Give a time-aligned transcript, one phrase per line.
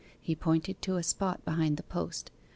[0.19, 2.31] He pointed to a spot behind the post.